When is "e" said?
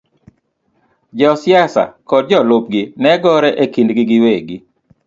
3.63-3.65